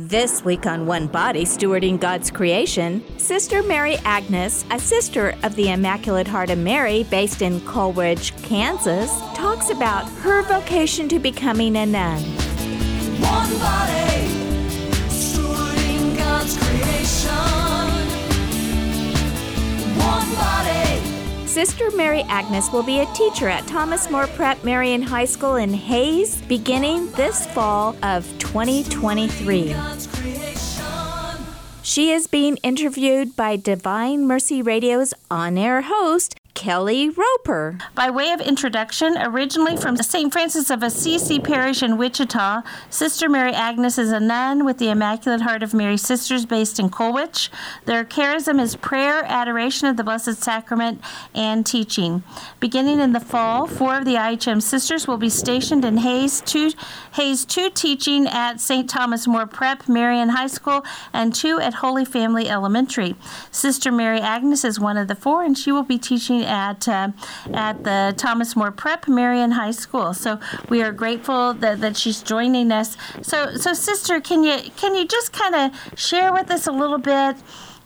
[0.00, 5.70] This week on One Body Stewarding God's Creation, Sister Mary Agnes, a sister of the
[5.70, 11.84] Immaculate Heart of Mary based in Colwich, Kansas, talks about her vocation to becoming a
[11.84, 12.22] nun.
[12.22, 14.28] One body,
[15.08, 17.34] stewarding God's creation.
[19.98, 20.87] One body.
[21.48, 25.72] Sister Mary Agnes will be a teacher at Thomas More Prep Marian High School in
[25.72, 29.74] Hays beginning this fall of 2023.
[31.82, 37.78] She is being interviewed by Divine Mercy Radio's on air host, Kelly Roper.
[37.94, 40.32] By way of introduction, originally from St.
[40.32, 45.42] Francis of Assisi Parish in Wichita, Sister Mary Agnes is a nun with the Immaculate
[45.42, 47.48] Heart of Mary Sisters based in Colwich.
[47.84, 51.00] Their charism is prayer, adoration of the Blessed Sacrament,
[51.32, 52.24] and teaching.
[52.58, 56.72] Beginning in the fall, four of the IHM sisters will be stationed in Hays 2,
[57.12, 58.90] Hays 2 teaching at St.
[58.90, 63.14] Thomas More Prep Marian High School and two at Holy Family Elementary.
[63.52, 67.10] Sister Mary Agnes is one of the four, and she will be teaching at uh,
[67.52, 70.14] at the Thomas More Prep Marian High School.
[70.14, 72.96] So we are grateful that, that she's joining us.
[73.22, 76.98] So so sister, can you can you just kind of share with us a little
[76.98, 77.36] bit?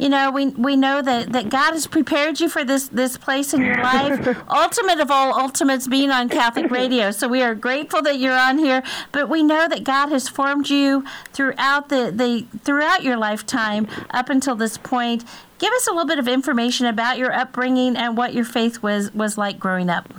[0.02, 3.54] you know, we we know that, that God has prepared you for this this place
[3.54, 4.36] in your life.
[4.50, 7.12] Ultimate of all ultimates being on Catholic radio.
[7.12, 8.82] So we are grateful that you're on here.
[9.12, 14.28] But we know that God has formed you throughout the, the throughout your lifetime up
[14.28, 15.24] until this point.
[15.62, 19.14] Give us a little bit of information about your upbringing and what your faith was
[19.14, 20.12] was like growing up.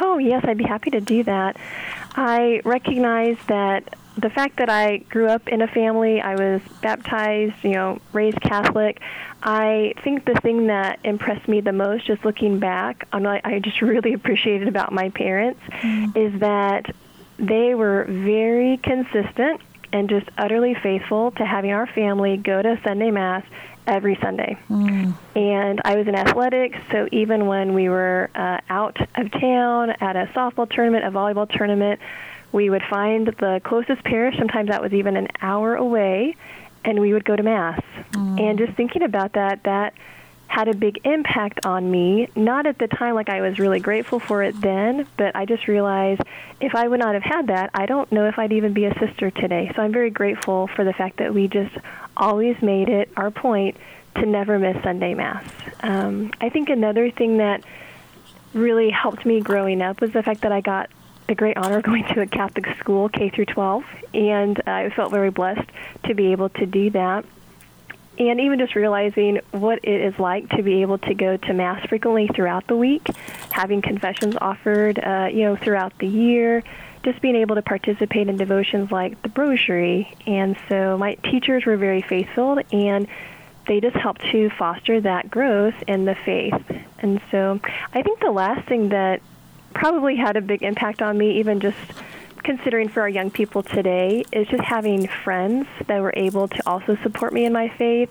[0.00, 1.58] Oh yes, I'd be happy to do that.
[2.14, 7.56] I recognize that the fact that I grew up in a family, I was baptized,
[7.62, 9.02] you know, raised Catholic.
[9.42, 13.58] I think the thing that impressed me the most, just looking back, on what I
[13.58, 16.16] just really appreciated about my parents, mm.
[16.16, 16.94] is that
[17.38, 19.60] they were very consistent
[19.92, 23.44] and just utterly faithful to having our family go to Sunday Mass
[23.86, 24.58] every Sunday.
[24.68, 25.14] Mm.
[25.34, 30.16] And I was in athletics, so even when we were uh, out of town at
[30.16, 32.00] a softball tournament, a volleyball tournament,
[32.52, 36.36] we would find the closest parish, sometimes that was even an hour away,
[36.84, 37.80] and we would go to Mass.
[38.12, 38.40] Mm.
[38.40, 39.94] And just thinking about that, that
[40.48, 42.28] had a big impact on me.
[42.36, 45.66] Not at the time, like I was really grateful for it then, but I just
[45.66, 46.22] realized
[46.60, 48.98] if I would not have had that, I don't know if I'd even be a
[48.98, 49.72] sister today.
[49.74, 51.76] So I'm very grateful for the fact that we just
[52.16, 53.76] always made it our point
[54.16, 55.44] to never miss Sunday Mass.
[55.80, 57.62] Um, I think another thing that
[58.54, 60.90] really helped me growing up was the fact that I got
[61.28, 63.84] the great honor of going to a Catholic school, K through 12,
[64.14, 65.68] and I felt very blessed
[66.04, 67.24] to be able to do that.
[68.18, 71.86] And even just realizing what it is like to be able to go to Mass
[71.86, 73.06] frequently throughout the week,
[73.50, 76.62] having confessions offered, uh, you know, throughout the year,
[77.06, 80.12] just being able to participate in devotions like the Rosary.
[80.26, 83.06] And so my teachers were very faithful, and
[83.68, 86.64] they just helped to foster that growth in the faith.
[86.98, 87.60] And so
[87.94, 89.22] I think the last thing that
[89.72, 91.78] probably had a big impact on me, even just
[92.42, 96.96] considering for our young people today, is just having friends that were able to also
[97.04, 98.10] support me in my faith.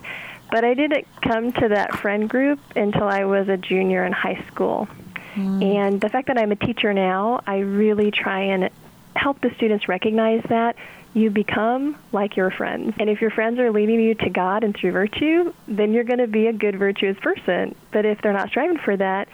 [0.51, 4.41] But I didn't come to that friend group until I was a junior in high
[4.47, 4.87] school.
[5.33, 5.75] Mm.
[5.75, 8.69] And the fact that I'm a teacher now, I really try and
[9.15, 10.75] help the students recognize that
[11.13, 12.93] you become like your friends.
[12.99, 16.19] And if your friends are leading you to God and through virtue, then you're going
[16.19, 17.73] to be a good, virtuous person.
[17.91, 19.29] But if they're not striving for that,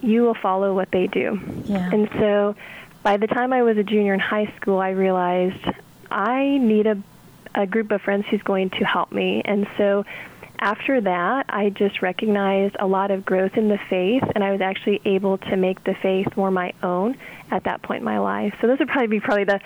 [0.00, 1.38] you will follow what they do.
[1.66, 1.90] Yeah.
[1.92, 2.56] And so
[3.02, 5.64] by the time I was a junior in high school, I realized
[6.10, 7.02] I need a,
[7.54, 9.42] a group of friends who's going to help me.
[9.44, 10.04] And so
[10.60, 14.60] after that, I just recognized a lot of growth in the faith, and I was
[14.60, 17.16] actually able to make the faith more my own
[17.50, 18.54] at that point in my life.
[18.60, 19.60] So those would probably be probably the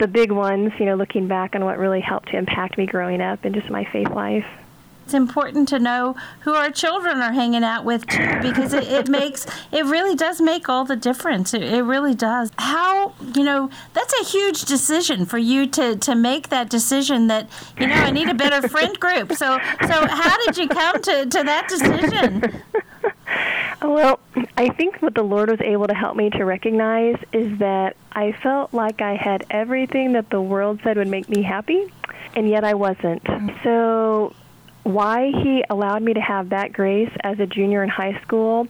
[0.00, 3.20] the big ones, you know, looking back on what really helped to impact me growing
[3.20, 4.44] up and just my faith life
[5.04, 9.08] it's important to know who our children are hanging out with too because it, it
[9.08, 11.52] makes it really does make all the difference.
[11.52, 12.50] It, it, really does.
[12.56, 17.50] How you know that's a huge decision for you to to make that decision that
[17.78, 19.34] you know i need a better friend group.
[19.34, 22.62] So so how did you come to to that decision?
[23.82, 24.20] Well
[24.56, 28.32] i think what the lord was able to help me to recognize is that i
[28.32, 31.92] felt like i had everything that the world said would make me happy
[32.34, 33.22] and yet i wasn't.
[33.24, 33.62] Mm.
[33.62, 34.34] So
[34.84, 38.68] why he allowed me to have that grace as a junior in high school,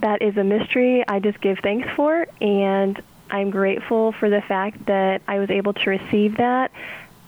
[0.00, 4.86] that is a mystery I just give thanks for, and I'm grateful for the fact
[4.86, 6.72] that I was able to receive that.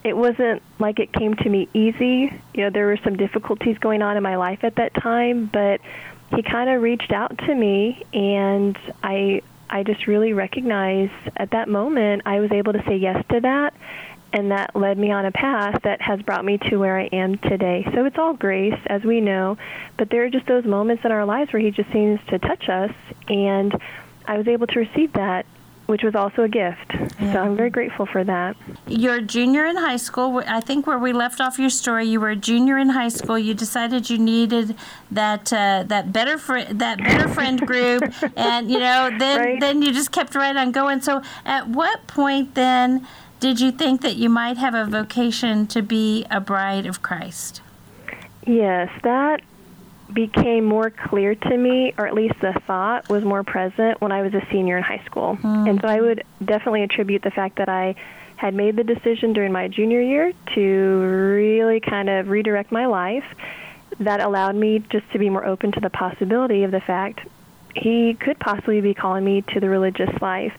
[0.03, 2.33] It wasn't like it came to me easy.
[2.53, 5.79] You know, there were some difficulties going on in my life at that time, but
[6.35, 11.67] he kind of reached out to me and I I just really recognized at that
[11.69, 13.73] moment I was able to say yes to that
[14.33, 17.37] and that led me on a path that has brought me to where I am
[17.37, 17.87] today.
[17.93, 19.57] So it's all grace, as we know,
[19.97, 22.67] but there are just those moments in our lives where He just seems to touch
[22.67, 22.91] us,
[23.27, 23.73] and
[24.25, 25.45] I was able to receive that
[25.85, 26.93] which was also a gift.
[27.19, 27.33] Yeah.
[27.33, 28.55] So I'm very grateful for that.
[28.87, 30.41] You're a junior in high school.
[30.47, 33.37] I think where we left off your story, you were a junior in high school.
[33.37, 34.75] You decided you needed
[35.11, 38.03] that uh, that better fr- that better friend group,
[38.37, 39.59] and you know then right.
[39.59, 41.01] then you just kept right on going.
[41.01, 43.05] So at what point then
[43.43, 47.61] did you think that you might have a vocation to be a bride of Christ?
[48.47, 49.41] Yes, that
[50.13, 54.21] became more clear to me, or at least the thought was more present when I
[54.21, 55.37] was a senior in high school.
[55.43, 55.69] Mm.
[55.69, 57.95] And so I would definitely attribute the fact that I
[58.37, 63.25] had made the decision during my junior year to really kind of redirect my life.
[63.99, 67.27] That allowed me just to be more open to the possibility of the fact
[67.75, 70.53] he could possibly be calling me to the religious life.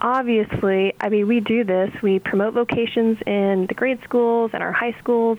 [0.00, 1.90] Obviously, I mean, we do this.
[2.02, 5.38] We promote vocations in the grade schools and our high schools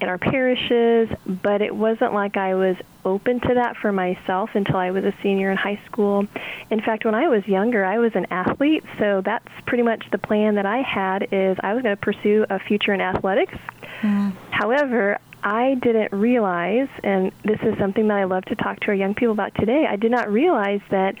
[0.00, 4.76] in our parishes, but it wasn't like I was open to that for myself until
[4.76, 6.26] I was a senior in high school.
[6.70, 10.18] In fact, when I was younger, I was an athlete, so that's pretty much the
[10.18, 13.54] plan that I had is I was going to pursue a future in athletics.
[14.00, 14.32] Mm.
[14.50, 18.94] However, I didn't realize, and this is something that I love to talk to our
[18.94, 21.14] young people about today, I did not realize that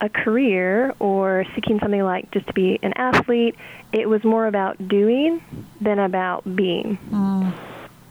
[0.00, 3.56] a career or seeking something like just to be an athlete,
[3.92, 5.42] it was more about doing
[5.80, 6.98] than about being.
[7.10, 7.52] Mm.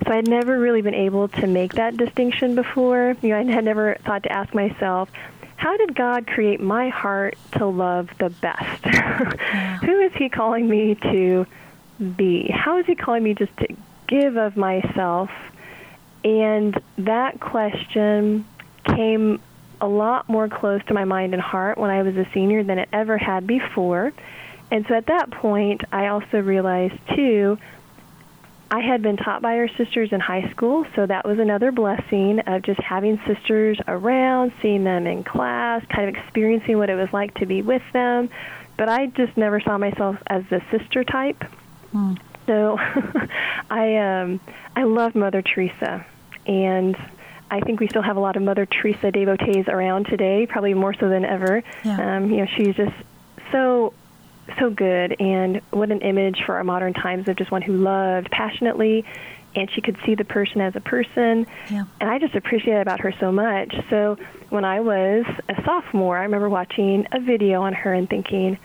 [0.06, 3.16] So I had never really been able to make that distinction before.
[3.22, 5.10] You know, I had never thought to ask myself,
[5.58, 8.86] how did God create my heart to love the best?
[9.84, 11.48] Who is He calling me to
[12.18, 12.50] be?
[12.50, 13.68] How is He calling me just to
[14.08, 15.32] give of myself?
[16.24, 18.46] And that question
[18.84, 19.40] came
[19.86, 22.80] a lot more close to my mind and heart when I was a senior than
[22.80, 24.12] it ever had before.
[24.72, 27.60] And so at that point, I also realized, too,
[28.72, 32.40] I had been taught by our sisters in high school, so that was another blessing
[32.40, 37.10] of just having sisters around, seeing them in class, kind of experiencing what it was
[37.14, 38.30] like to be with them.
[38.78, 41.44] But I just never saw myself as the sister type.
[41.92, 42.16] Hmm.
[42.48, 42.78] So
[43.70, 44.40] I um
[44.76, 46.06] I love Mother Teresa
[46.48, 46.98] and
[47.50, 50.94] I think we still have a lot of Mother Teresa devotees around today, probably more
[50.94, 51.64] so than ever.
[51.84, 52.18] Yeah.
[52.18, 52.96] Um, you know, she's just
[53.52, 53.94] so
[54.60, 58.30] so good, and what an image for our modern times of just one who loved
[58.30, 59.04] passionately,
[59.56, 61.48] and she could see the person as a person.
[61.70, 61.86] Yeah.
[62.00, 63.74] And I just appreciate about her so much.
[63.90, 64.18] So
[64.50, 68.60] when I was a sophomore, I remember watching a video on her and thinking,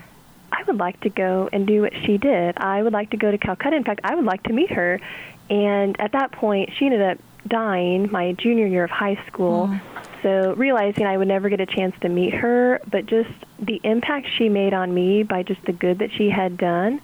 [0.52, 2.58] I would like to go and do what she did.
[2.58, 3.76] I would like to go to Calcutta.
[3.76, 5.00] In fact, I would like to meet her.
[5.48, 9.68] And at that point, she ended up dying my junior year of high school.
[9.68, 9.80] Mm.
[10.22, 14.28] So realizing I would never get a chance to meet her, but just the impact
[14.36, 17.00] she made on me by just the good that she had done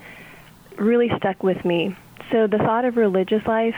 [0.76, 1.96] really stuck with me.
[2.30, 3.76] So the thought of religious life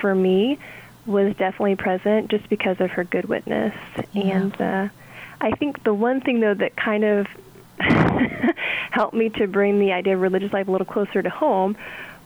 [0.00, 0.58] for me
[1.04, 3.74] was definitely present just because of her good witness.
[4.12, 4.22] Yeah.
[4.22, 4.88] And uh,
[5.40, 7.26] I think the one thing, though, that kind of
[8.90, 11.76] helped me to bring the idea of religious life a little closer to home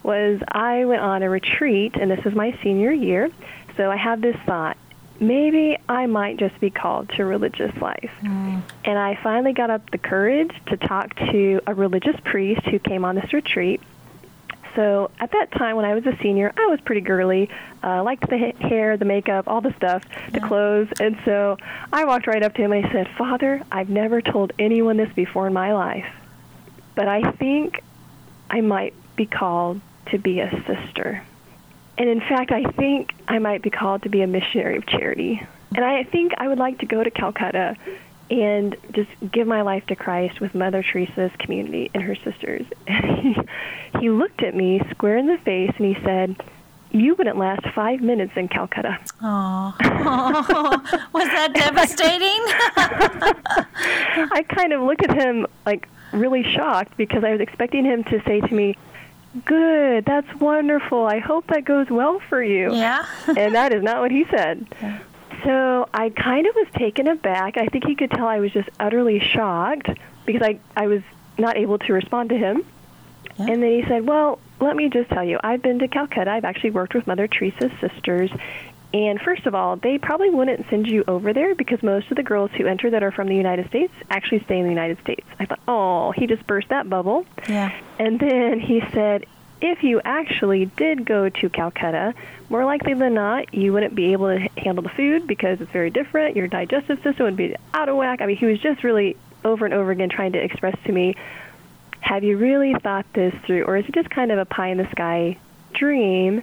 [0.03, 3.31] was I went on a retreat, and this was my senior year.
[3.77, 4.77] So I had this thought
[5.23, 8.11] maybe I might just be called to religious life.
[8.23, 8.63] Mm.
[8.85, 13.05] And I finally got up the courage to talk to a religious priest who came
[13.05, 13.81] on this retreat.
[14.75, 17.51] So at that time, when I was a senior, I was pretty girly,
[17.85, 20.31] uh, liked the ha- hair, the makeup, all the stuff, yeah.
[20.31, 20.89] the clothes.
[20.99, 21.59] And so
[21.93, 25.13] I walked right up to him and I said, Father, I've never told anyone this
[25.15, 26.09] before in my life,
[26.95, 27.83] but I think
[28.51, 31.23] I might be called to be a sister.
[32.03, 35.41] And in fact, I think I might be called to be a missionary of charity.
[35.77, 37.77] And I think I would like to go to Calcutta
[38.29, 42.67] and just give my life to Christ with Mother Teresa's community and her sisters.
[42.89, 43.37] And he,
[44.01, 46.43] he looked at me square in the face and he said,
[46.91, 48.99] you wouldn't last five minutes in Calcutta.
[49.23, 49.73] Oh,
[51.13, 52.41] was that devastating?
[54.33, 58.21] I kind of looked at him like really shocked because I was expecting him to
[58.25, 58.77] say to me,
[59.45, 60.05] Good.
[60.05, 61.07] That's wonderful.
[61.07, 62.75] I hope that goes well for you.
[62.75, 63.05] Yeah.
[63.27, 64.67] and that is not what he said.
[64.81, 64.99] Yeah.
[65.45, 67.57] So I kind of was taken aback.
[67.57, 69.89] I think he could tell I was just utterly shocked
[70.25, 71.03] because I, I was
[71.39, 72.65] not able to respond to him.
[73.39, 73.47] Yeah.
[73.51, 76.31] And then he said, Well, let me just tell you, I've been to Calcutta.
[76.31, 78.31] I've actually worked with Mother Teresa's sisters,
[78.95, 82.23] and first of all, they probably wouldn't send you over there because most of the
[82.23, 85.27] girls who enter that are from the United States actually stay in the United States.
[85.39, 87.25] I thought, oh, he just burst that bubble.
[87.49, 87.73] Yeah.
[87.99, 89.25] And then he said,
[89.63, 92.15] if you actually did go to Calcutta,
[92.51, 95.91] more likely than not, you wouldn't be able to handle the food because it's very
[95.91, 96.37] different.
[96.37, 98.21] Your digestive system would be out of whack.
[98.21, 101.17] I mean, he was just really over and over again trying to express to me
[102.01, 103.63] Have you really thought this through?
[103.63, 105.39] Or is it just kind of a pie in the sky
[105.73, 106.43] dream?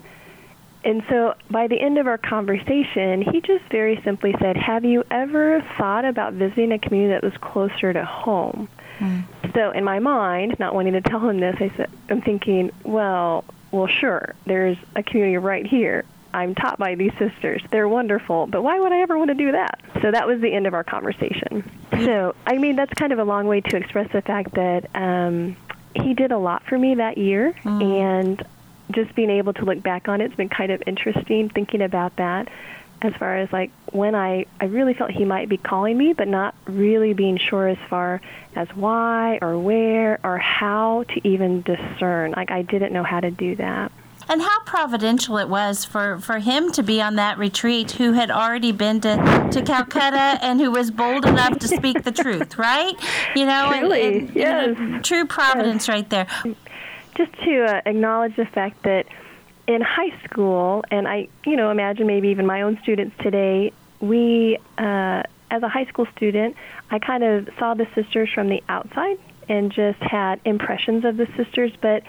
[0.83, 5.03] And so by the end of our conversation, he just very simply said, Have you
[5.12, 8.69] ever thought about visiting a community that was closer to home?
[9.00, 9.24] Mm.
[9.53, 13.43] So in my mind, not wanting to tell him this, I said, I'm thinking, well,
[13.71, 16.05] well, sure, there's a community right here.
[16.33, 17.62] I'm taught by these sisters.
[17.71, 19.81] They're wonderful, but why would I ever want to do that?
[20.01, 21.69] So that was the end of our conversation.
[21.91, 25.57] So, I mean, that's kind of a long way to express the fact that um,
[25.95, 27.83] he did a lot for me that year, mm.
[27.83, 28.45] and
[28.91, 32.15] just being able to look back on it, it's been kind of interesting thinking about
[32.17, 32.50] that
[33.01, 36.27] as far as like when I, I really felt he might be calling me, but
[36.27, 38.22] not really being sure as far
[38.55, 42.31] as why or where or how to even discern.
[42.31, 43.91] Like I didn't know how to do that.
[44.27, 48.29] And how providential it was for, for him to be on that retreat who had
[48.29, 52.93] already been to, to Calcutta and who was bold enough to speak the truth, right?
[53.36, 54.77] You know, Truly, and, and, yes.
[54.77, 55.89] You know, true providence yes.
[55.89, 56.27] right there.
[57.20, 59.06] Just to uh, acknowledge the fact that
[59.68, 64.58] in high school, and I, you know, imagine maybe even my own students today, we,
[64.78, 66.56] uh, as a high school student,
[66.90, 69.18] I kind of saw the sisters from the outside
[69.50, 72.04] and just had impressions of the sisters, but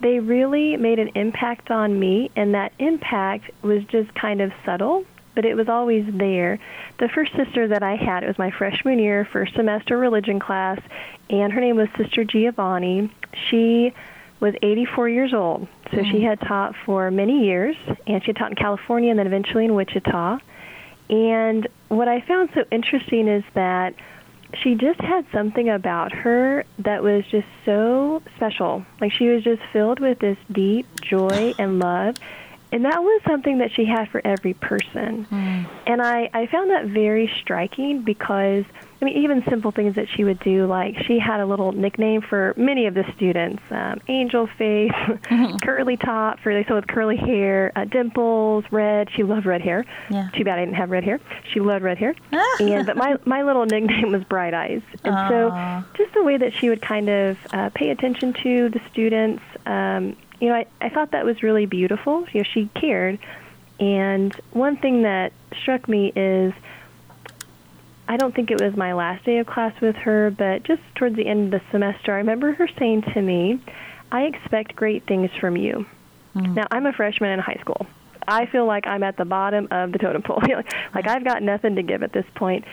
[0.00, 5.06] they really made an impact on me, and that impact was just kind of subtle,
[5.34, 6.58] but it was always there.
[6.98, 10.80] The first sister that I had, it was my freshman year, first semester religion class,
[11.30, 13.10] and her name was Sister Giovanni.
[13.48, 13.94] She
[14.44, 15.66] was 84 years old.
[15.90, 16.10] So mm.
[16.10, 19.64] she had taught for many years, and she had taught in California and then eventually
[19.64, 20.38] in Wichita.
[21.08, 23.94] And what I found so interesting is that
[24.62, 28.84] she just had something about her that was just so special.
[29.00, 32.16] Like she was just filled with this deep joy and love.
[32.70, 35.24] And that was something that she had for every person.
[35.24, 35.66] Mm.
[35.86, 38.66] And I, I found that very striking because
[39.04, 42.22] I mean, even simple things that she would do, like she had a little nickname
[42.22, 45.56] for many of the students: um, Angel Face, mm-hmm.
[45.62, 49.10] Curly Top for they so with curly hair, uh, Dimples, Red.
[49.14, 49.84] She loved red hair.
[50.08, 50.30] Yeah.
[50.32, 51.20] Too bad I didn't have red hair.
[51.52, 52.14] She loved red hair.
[52.60, 54.80] and but my my little nickname was Bright Eyes.
[55.02, 55.28] And Aww.
[55.28, 59.42] so just the way that she would kind of uh, pay attention to the students,
[59.66, 62.26] um, you know, I, I thought that was really beautiful.
[62.32, 63.18] You know, she cared.
[63.78, 66.54] And one thing that struck me is
[68.06, 71.16] I don't think it was my last day of class with her, but just towards
[71.16, 73.60] the end of the semester, I remember her saying to me,
[74.12, 75.86] I expect great things from you.
[76.34, 76.54] Mm.
[76.54, 77.86] Now, I'm a freshman in high school.
[78.26, 80.40] I feel like I'm at the bottom of the totem pole.
[80.94, 82.64] like I've got nothing to give at this point.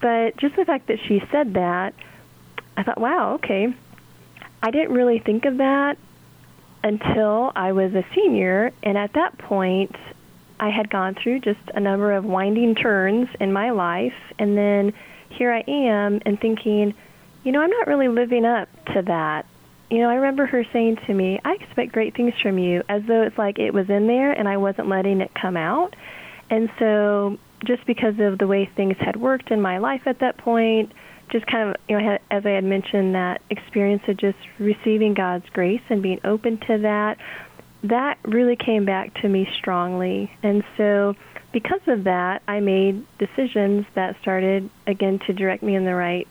[0.00, 1.94] But just the fact that she said that,
[2.76, 3.74] I thought, wow, okay.
[4.62, 5.98] I didn't really think of that
[6.82, 9.94] until I was a senior, and at that point,
[10.60, 14.92] I had gone through just a number of winding turns in my life, and then
[15.30, 16.94] here I am and thinking,
[17.44, 19.46] you know, I'm not really living up to that.
[19.90, 23.02] You know, I remember her saying to me, I expect great things from you, as
[23.06, 25.96] though it's like it was in there and I wasn't letting it come out.
[26.50, 30.38] And so, just because of the way things had worked in my life at that
[30.38, 30.92] point,
[31.30, 35.48] just kind of, you know, as I had mentioned, that experience of just receiving God's
[35.50, 37.18] grace and being open to that,
[37.84, 40.30] that really came back to me strongly.
[40.42, 41.14] And so,
[41.52, 46.28] because of that, I made decisions that started, again, to direct me in the right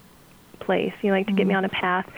[0.59, 1.37] place, you know, like to mm-hmm.
[1.37, 1.57] get me mm-hmm.
[1.57, 2.11] on a path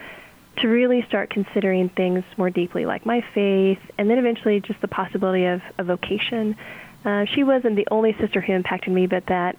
[0.58, 4.88] to really start considering things more deeply, like my faith, and then eventually just the
[4.88, 6.56] possibility of a vocation.
[7.04, 9.56] Uh, she wasn't the only sister who impacted me, but that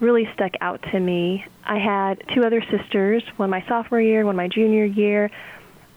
[0.00, 1.46] really stuck out to me.
[1.64, 5.30] I had two other sisters, one my sophomore year, one my junior year,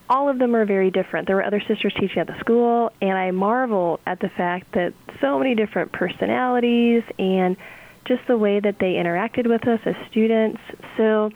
[0.09, 1.27] all of them are very different.
[1.27, 4.93] There were other sisters teaching at the school, and I marvel at the fact that
[5.19, 7.57] so many different personalities and
[8.05, 10.61] just the way that they interacted with us as students.
[10.95, 11.31] So,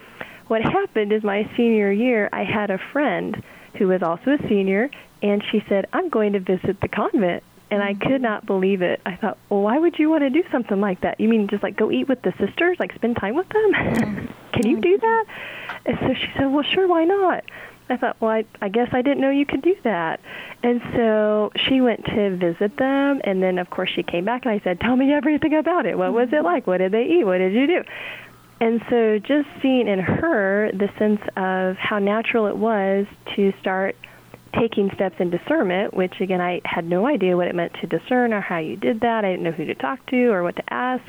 [0.47, 3.41] what happened is my senior year, I had a friend
[3.77, 4.89] who was also a senior,
[5.21, 7.43] and she said, I'm going to visit the convent.
[7.69, 8.99] And I could not believe it.
[9.05, 11.21] I thought, well, why would you want to do something like that?
[11.21, 14.27] You mean just like go eat with the sisters, like spend time with them?
[14.51, 15.25] Can you do that?
[15.85, 17.45] And so she said, well, sure, why not?
[17.89, 20.21] I thought, well, I, I guess I didn't know you could do that.
[20.63, 24.51] And so she went to visit them, and then, of course, she came back, and
[24.53, 25.97] I said, tell me everything about it.
[25.97, 26.45] What was it mm-hmm.
[26.45, 26.67] like?
[26.67, 27.25] What did they eat?
[27.25, 27.83] What did you do?
[28.61, 33.95] And so just seeing in her the sense of how natural it was to start
[34.53, 38.33] taking steps in discernment, which, again, I had no idea what it meant to discern
[38.33, 39.25] or how you did that.
[39.25, 41.03] I didn't know who to talk to or what to ask.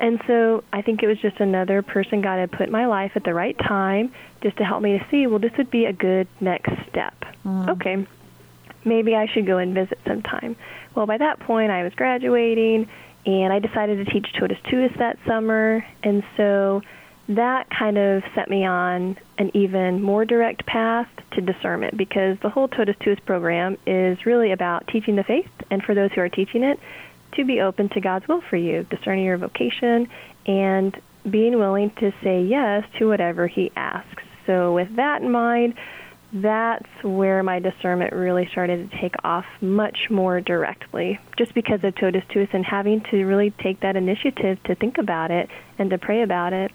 [0.00, 3.12] And so I think it was just another person God had put in my life
[3.16, 5.92] at the right time just to help me to see, well, this would be a
[5.92, 7.14] good next step.
[7.44, 7.68] Mm.
[7.68, 8.06] Okay,
[8.84, 10.56] maybe I should go and visit sometime.
[10.94, 12.88] Well, by that point, I was graduating,
[13.26, 15.84] and I decided to teach Totus Tuus that summer.
[16.02, 16.80] And so
[17.28, 22.48] that kind of set me on an even more direct path to discernment because the
[22.48, 26.30] whole Totus Tuus program is really about teaching the faith, and for those who are
[26.30, 26.80] teaching it,
[27.32, 30.08] to be open to God's will for you, discerning your vocation,
[30.46, 34.22] and being willing to say yes to whatever He asks.
[34.46, 35.74] So, with that in mind,
[36.32, 41.94] that's where my discernment really started to take off much more directly, just because of
[41.96, 45.98] Totus Tuus and having to really take that initiative to think about it and to
[45.98, 46.70] pray about it.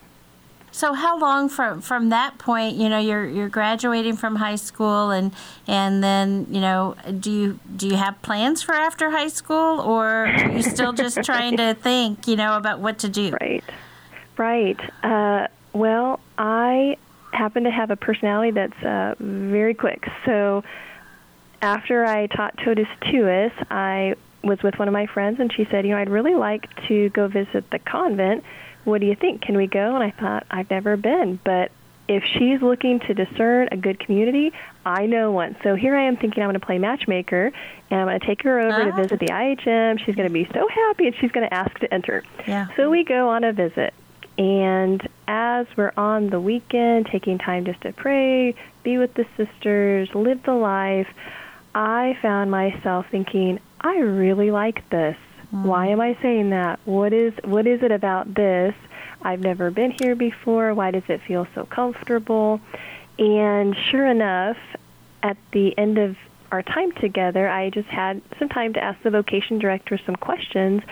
[0.76, 5.10] So how long from from that point, you know, you're you're graduating from high school
[5.10, 5.32] and
[5.68, 10.26] and then, you know, do you do you have plans for after high school or
[10.26, 13.38] are you still just trying to think, you know, about what to do?
[13.40, 13.64] Right.
[14.36, 14.78] Right.
[15.02, 16.98] Uh, well, I
[17.32, 20.06] happen to have a personality that's uh, very quick.
[20.26, 20.66] So
[21.62, 25.86] after I taught Totus Tuus, I was with one of my friends and she said,
[25.86, 28.44] you know, I'd really like to go visit the convent
[28.86, 29.42] what do you think?
[29.42, 29.96] Can we go?
[29.96, 31.72] And I thought, I've never been, but
[32.08, 34.54] if she's looking to discern a good community,
[34.86, 35.56] I know one.
[35.64, 37.52] So here I am thinking I'm going to play matchmaker,
[37.90, 38.96] and I'm going to take her over to ah.
[38.96, 40.00] visit the IHM.
[40.00, 42.24] She's going to be so happy, and she's going to ask to enter.
[42.48, 42.68] Yeah.
[42.76, 43.94] So we go on a visit,
[44.38, 50.14] and as we're on the weekend, taking time just to pray, be with the sisters,
[50.14, 51.08] live the life,
[51.74, 55.18] I found myself thinking, I really like this.
[55.64, 55.92] Why mm.
[55.94, 56.80] am I saying that?
[56.86, 58.76] What is what is it about this?
[59.22, 60.74] I've never been here before.
[60.74, 62.60] Why does it feel so comfortable?
[63.18, 64.58] And sure enough,
[65.24, 66.18] at the end of
[66.52, 70.84] our time together, I just had some time to ask the vocation director some questions,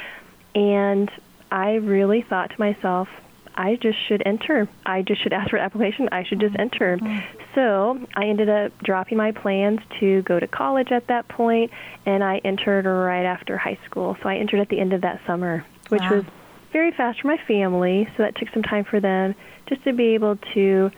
[0.56, 1.12] and
[1.52, 3.10] I really thought to myself,
[3.56, 4.68] I just should enter.
[4.86, 6.10] I just should ask for an application.
[6.12, 6.98] I should just enter.
[6.98, 7.24] Mm.
[7.56, 11.72] So I ended up dropping my plans to go to college at that point,
[12.06, 14.18] and I entered right after high school.
[14.24, 16.16] So I entered at the end of that summer, which wow.
[16.16, 16.26] was
[16.72, 18.08] very fast for my family.
[18.18, 19.36] So that took some time for them
[19.68, 20.92] just to be able to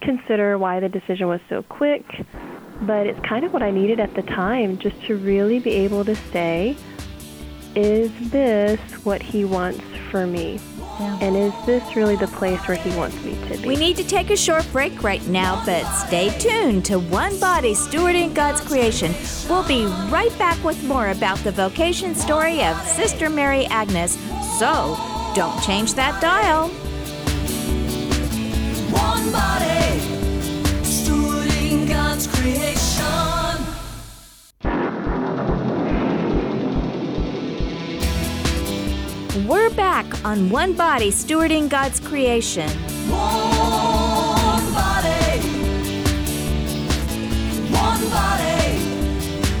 [0.00, 2.04] consider why the decision was so quick.
[2.82, 6.04] But it's kind of what I needed at the time, just to really be able
[6.04, 6.76] to say,
[7.74, 10.60] is this what he wants for me?
[10.98, 11.18] Yeah.
[11.20, 13.68] And is this really the place where He wants me to be?
[13.68, 17.74] We need to take a short break right now, but stay tuned to One Body
[17.74, 19.14] Stewarding God's Creation.
[19.48, 24.18] We'll be right back with more about the vocation story of Sister Mary Agnes.
[24.58, 24.96] So
[25.34, 26.68] don't change that dial.
[28.88, 30.00] One body,
[30.82, 33.45] stewarding God's creation.
[39.44, 42.70] We're back on One Body Stewarding God's Creation.
[43.10, 45.40] One body.
[47.70, 48.78] One body.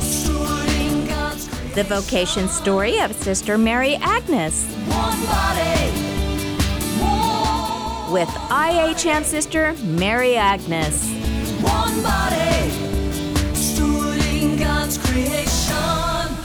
[0.00, 1.74] Stewarding God's creation.
[1.74, 4.64] The vocation story of Sister Mary Agnes.
[4.64, 5.90] One body.
[7.02, 8.12] One.
[8.12, 11.06] With IHM sister Mary Agnes.
[11.60, 12.70] One body.
[13.52, 15.55] Stewarding God's creation.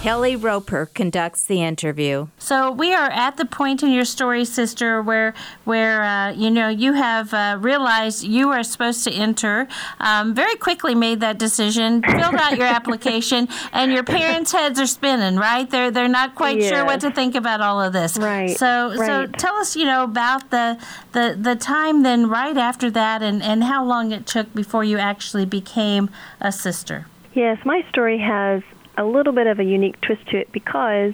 [0.02, 2.26] Kelly Roper conducts the interview.
[2.40, 6.70] So we are at the point in your story, sister, where where uh, you know
[6.70, 9.68] you have uh, realized you are supposed to enter.
[10.00, 14.88] Um, very quickly made that decision, filled out your application, and your parents' heads are
[14.88, 15.36] spinning.
[15.36, 15.70] Right?
[15.70, 16.70] They're they're not quite yes.
[16.70, 18.18] sure what to think about all of this.
[18.18, 18.58] Right.
[18.58, 19.06] So right.
[19.06, 20.80] so tell us, you know, about the
[21.12, 24.98] the the time then right after that, and and how long it took before you
[24.98, 26.10] actually became
[26.40, 27.06] a sister.
[27.36, 28.64] Yes, my story has
[28.98, 31.14] a little bit of a unique twist to it because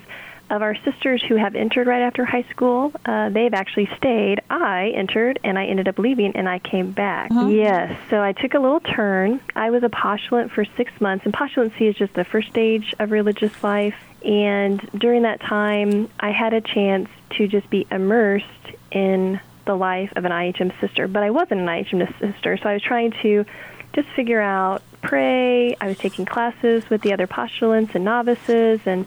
[0.50, 4.42] of our sisters who have entered right after high school, uh, they've actually stayed.
[4.50, 7.32] I entered and I ended up leaving and I came back.
[7.32, 7.52] Mm-hmm.
[7.52, 9.42] Yes, so I took a little turn.
[9.56, 13.12] I was a postulant for six months, and postulancy is just the first stage of
[13.12, 13.96] religious life.
[14.24, 18.46] And during that time, I had a chance to just be immersed
[18.92, 21.08] in the life of an IHM sister.
[21.08, 23.46] But I wasn't an IHM sister, so I was trying to
[23.93, 25.76] just figure out pray.
[25.80, 29.06] I was taking classes with the other postulants and novices and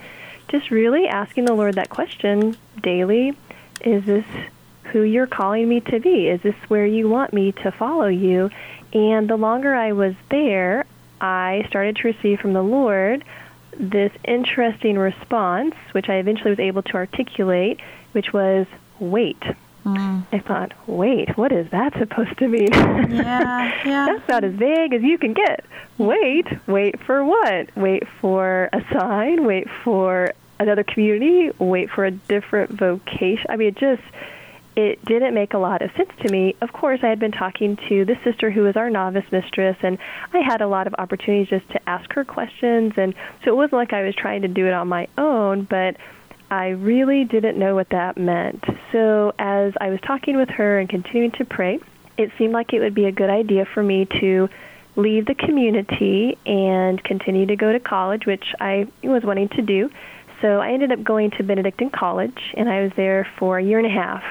[0.48, 3.36] just really asking the Lord that question daily
[3.84, 4.26] is this
[4.84, 6.28] who you're calling me to be?
[6.28, 8.50] Is this where you want me to follow you?
[8.92, 10.84] And the longer I was there,
[11.20, 13.24] I started to receive from the Lord
[13.78, 17.80] this interesting response, which I eventually was able to articulate,
[18.12, 18.66] which was
[18.98, 19.42] wait.
[19.84, 20.26] Mm.
[20.32, 22.72] I thought, wait, what is that supposed to mean?
[22.72, 24.06] Yeah, yeah.
[24.06, 25.64] That's about as vague as you can get.
[25.98, 27.74] Wait, wait for what?
[27.76, 33.46] Wait for a sign, wait for another community, wait for a different vocation.
[33.48, 34.02] I mean, it just
[34.76, 36.54] it didn't make a lot of sense to me.
[36.60, 39.98] Of course, I had been talking to the sister who was our novice mistress, and
[40.32, 43.14] I had a lot of opportunities just to ask her questions, and
[43.44, 45.96] so it wasn't like I was trying to do it on my own, but
[46.50, 48.64] I really didn't know what that meant.
[48.90, 51.78] So, as I was talking with her and continuing to pray,
[52.16, 54.48] it seemed like it would be a good idea for me to
[54.96, 59.90] leave the community and continue to go to college, which I was wanting to do.
[60.40, 63.78] So I ended up going to Benedictine College, and I was there for a year
[63.78, 64.24] and a half.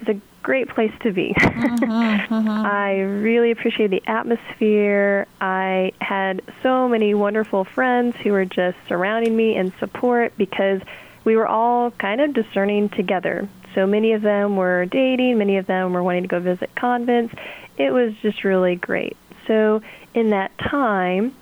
[0.00, 1.32] It was a great place to be.
[1.38, 2.48] Mm-hmm, mm-hmm.
[2.66, 5.26] I really appreciated the atmosphere.
[5.40, 10.82] I had so many wonderful friends who were just surrounding me in support because
[11.24, 13.48] we were all kind of discerning together.
[13.74, 17.34] So many of them were dating, many of them were wanting to go visit convents.
[17.76, 19.16] It was just really great.
[19.46, 19.82] So
[20.14, 21.34] in that time,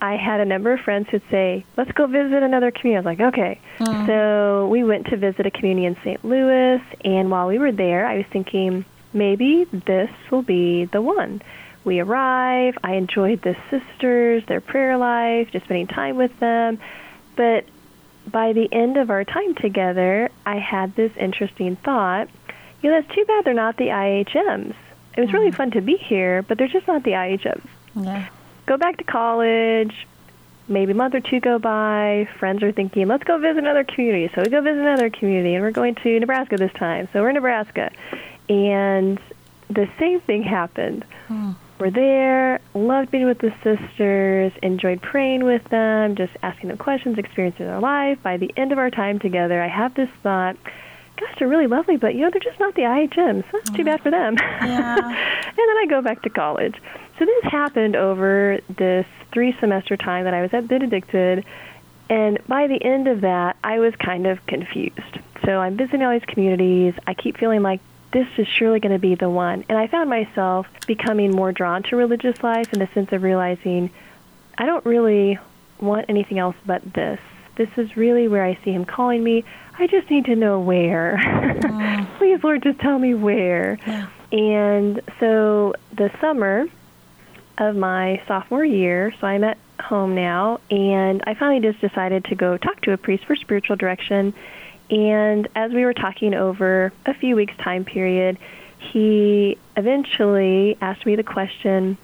[0.00, 3.18] I had a number of friends who'd say, "Let's go visit another community." I was
[3.18, 4.06] like, "Okay." Mm.
[4.06, 6.24] So we went to visit a community in St.
[6.24, 11.42] Louis, and while we were there, I was thinking maybe this will be the one.
[11.84, 12.76] We arrive.
[12.84, 16.78] I enjoyed the sisters, their prayer life, just spending time with them.
[17.34, 17.64] But
[18.30, 22.28] by the end of our time together, I had this interesting thought.
[22.82, 24.74] You know, that's too bad they're not the IHMs.
[25.16, 25.56] It was really mm.
[25.56, 27.66] fun to be here, but they're just not the IHMs.
[27.96, 28.28] Yeah
[28.68, 30.06] go back to college.
[30.68, 32.28] Maybe a month or two go by.
[32.38, 34.30] Friends are thinking, let's go visit another community.
[34.34, 37.08] So we go visit another community, and we're going to Nebraska this time.
[37.12, 37.90] So we're in Nebraska.
[38.50, 39.18] And
[39.70, 41.04] the same thing happened.
[41.26, 41.52] Hmm.
[41.78, 47.18] We're there, loved being with the sisters, enjoyed praying with them, just asking them questions,
[47.18, 48.18] experiencing their life.
[48.22, 50.56] By the end of our time together, I have this thought
[51.18, 53.44] gosh, they're really lovely, but you know, they're just not the IHMs.
[53.52, 53.86] That's too mm.
[53.86, 54.36] bad for them.
[54.68, 54.96] Yeah.
[54.96, 56.76] and then I go back to college.
[57.18, 61.44] So this happened over this three semester time that I was at Benedictine,
[62.10, 65.18] and by the end of that, I was kind of confused.
[65.44, 66.94] So I'm visiting all these communities.
[67.06, 67.80] I keep feeling like
[68.12, 69.64] this is surely going to be the one.
[69.68, 73.90] And I found myself becoming more drawn to religious life in the sense of realizing
[74.56, 75.38] I don't really
[75.80, 77.20] want anything else but this.
[77.56, 79.44] This is really where I see him calling me.
[79.78, 81.18] I just need to know where.
[81.18, 82.08] Mm.
[82.18, 83.78] Please, Lord, just tell me where.
[83.86, 84.08] Yeah.
[84.32, 86.66] And so the summer,
[87.58, 92.34] of my sophomore year, so I'm at home now, and I finally just decided to
[92.34, 94.32] go talk to a priest for spiritual direction.
[94.90, 98.38] And as we were talking over a few weeks' time period,
[98.78, 101.98] he eventually asked me the question,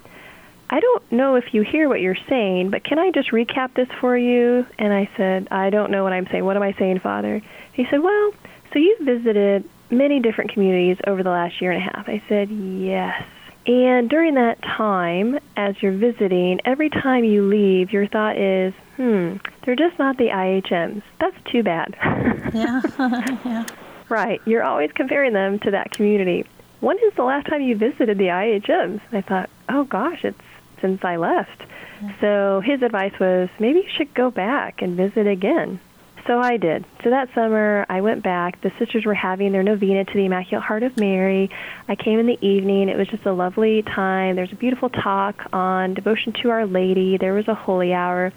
[0.69, 3.87] I don't know if you hear what you're saying, but can I just recap this
[4.01, 4.65] for you?
[4.79, 6.43] And I said, I don't know what I'm saying.
[6.43, 7.41] What am I saying, Father?
[7.73, 8.31] He said, Well,
[8.73, 12.09] so you've visited many different communities over the last year and a half.
[12.09, 13.23] I said, Yes.
[13.67, 19.37] And during that time, as you're visiting, every time you leave, your thought is, hmm,
[19.63, 21.01] they're just not the IHMs.
[21.19, 21.95] That's too bad.
[22.53, 22.81] yeah.
[23.45, 23.65] yeah.
[24.07, 24.39] Right.
[24.45, 26.45] You're always comparing them to that community.
[26.79, 29.01] When is the last time you visited the IHMs?
[29.11, 30.37] I thought, oh gosh, it's
[30.79, 31.63] since I left.
[32.01, 32.13] Yeah.
[32.21, 35.79] So his advice was maybe you should go back and visit again.
[36.27, 36.85] So I did.
[37.03, 38.59] So that summer, I went back.
[38.61, 41.51] The sisters were having their novena to the Immaculate Heart of Mary.
[41.87, 42.89] I came in the evening.
[42.89, 44.35] It was just a lovely time.
[44.35, 47.17] There's a beautiful talk on devotion to Our Lady.
[47.17, 48.33] There was a holy hour.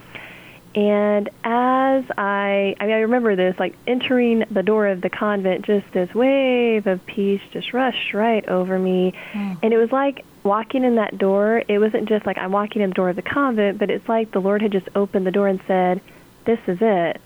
[0.74, 5.64] And as I, I mean, I remember this, like entering the door of the convent,
[5.64, 9.14] just this wave of peace just rushed right over me.
[9.32, 9.60] Mm.
[9.62, 11.62] And it was like walking in that door.
[11.66, 14.30] It wasn't just like I'm walking in the door of the convent, but it's like
[14.32, 16.02] the Lord had just opened the door and said,
[16.44, 17.22] This is it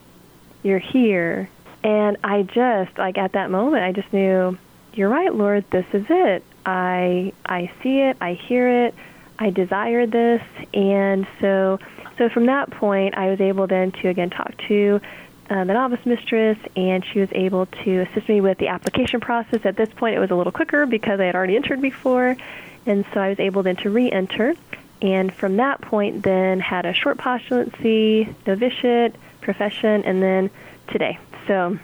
[0.63, 1.49] you're here.
[1.85, 4.57] And I just, like at that moment, I just knew,
[4.95, 6.45] you're right, Lord, this is it.
[6.65, 8.95] I, I see it, I hear it,
[9.39, 10.43] I desire this.
[10.73, 11.81] And so,
[12.19, 15.01] so from that point, I was able then to again talk to
[15.51, 19.67] uh, the novice mistress, and she was able to assist me with the application process.
[19.67, 22.37] At this point, it was a little quicker because I had already entered before,
[22.87, 24.55] and so I was able then to re-enter.
[25.03, 30.51] And from that point, then had a short postulancy, novitiate, profession, and then
[30.89, 31.19] today.
[31.47, 31.79] So,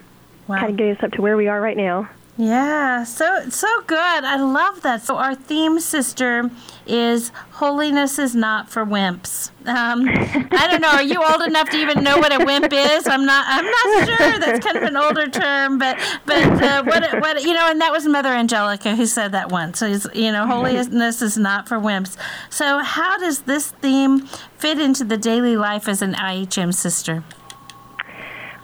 [0.47, 0.59] wow.
[0.59, 2.09] kind of getting us up to where we are right now.
[2.41, 3.99] Yeah, so so good.
[3.99, 5.03] I love that.
[5.03, 6.49] So our theme, sister,
[6.87, 9.51] is holiness is not for wimps.
[9.67, 10.91] Um, I don't know.
[10.91, 13.09] Are you old enough to even know what a wimp is?
[13.09, 13.45] I'm not.
[13.49, 14.39] I'm not sure.
[14.39, 17.91] That's kind of an older term, but but uh, what what you know, and that
[17.91, 19.81] was Mother Angelica who said that once.
[19.81, 22.17] So you know, holiness is not for wimps.
[22.51, 24.21] So how does this theme
[24.59, 27.25] fit into the daily life as an IHM sister?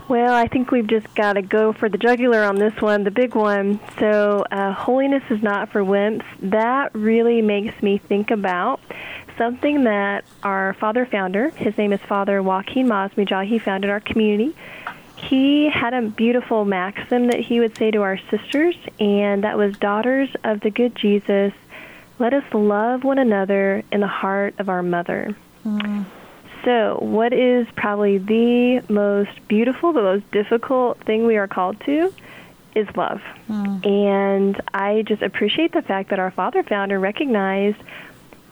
[0.06, 3.10] Well, I think we've just got to go for the jugular on this one, the
[3.10, 3.80] big one.
[3.98, 6.24] So, uh, holiness is not for wimps.
[6.42, 8.80] That really makes me think about
[9.38, 14.54] something that our father founder, his name is Father Joaquin Masmitjá, he founded our community.
[15.16, 19.76] He had a beautiful maxim that he would say to our sisters, and that was,
[19.78, 21.52] Daughters of the good Jesus,
[22.18, 25.34] let us love one another in the heart of our mother.
[25.64, 26.04] Mm.
[26.64, 32.12] So, what is probably the most beautiful, the most difficult thing we are called to
[32.74, 33.20] is love.
[33.48, 33.86] Mm.
[33.86, 37.76] And I just appreciate the fact that our father founder recognized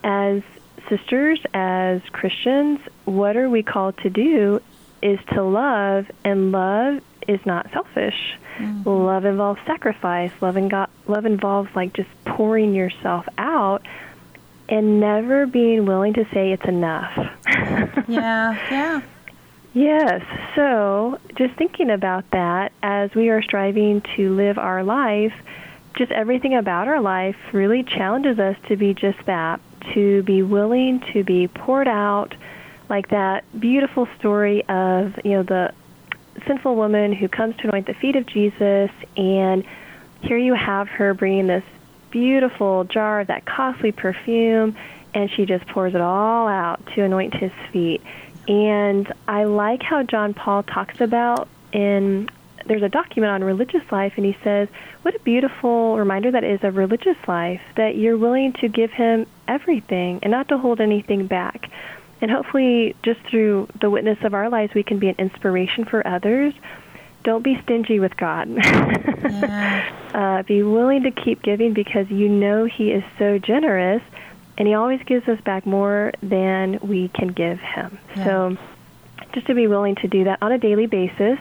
[0.04, 0.42] as
[0.88, 4.60] sisters, as Christians, what are we called to do
[5.00, 8.36] is to love, and love is not selfish.
[8.58, 8.88] Mm-hmm.
[8.88, 10.30] Love involves sacrifice.
[10.40, 13.86] Love, and God, love involves like just pouring yourself out
[14.68, 17.31] and never being willing to say it's enough.
[18.08, 19.02] Yeah, yeah.
[19.74, 20.22] Yes.
[20.54, 25.32] So, just thinking about that as we are striving to live our life,
[25.96, 29.60] just everything about our life really challenges us to be just that,
[29.94, 32.34] to be willing to be poured out
[32.88, 35.72] like that beautiful story of, you know, the
[36.46, 39.64] sinful woman who comes to anoint the feet of Jesus and
[40.22, 41.64] here you have her bringing this
[42.10, 44.76] beautiful jar of that costly perfume
[45.14, 48.02] and she just pours it all out to anoint his feet.
[48.48, 52.28] And I like how John Paul talks about in
[52.66, 54.68] there's a document on religious life and he says,
[55.02, 59.26] What a beautiful reminder that is of religious life, that you're willing to give him
[59.48, 61.70] everything and not to hold anything back.
[62.20, 66.06] And hopefully just through the witness of our lives we can be an inspiration for
[66.06, 66.54] others.
[67.24, 68.48] Don't be stingy with God.
[68.56, 69.92] yeah.
[70.14, 74.02] uh, be willing to keep giving because you know He is so generous
[74.58, 77.98] and He always gives us back more than we can give Him.
[78.16, 78.24] Yeah.
[78.24, 78.56] So
[79.32, 81.38] just to be willing to do that on a daily basis.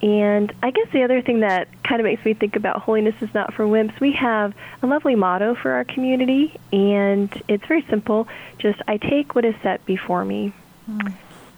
[0.00, 3.32] And I guess the other thing that kind of makes me think about holiness is
[3.34, 8.28] not for wimps, we have a lovely motto for our community, and it's very simple
[8.58, 10.52] just, I take what is set before me.
[10.88, 11.14] Mm.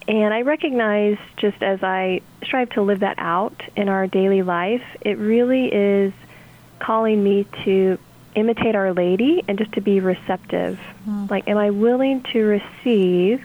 [0.08, 4.82] And I recognize just as I strive to live that out in our daily life,
[5.02, 6.12] it really is
[6.78, 7.98] calling me to
[8.34, 10.80] imitate Our Lady and just to be receptive.
[11.08, 11.30] Mm.
[11.30, 13.44] Like, am I willing to receive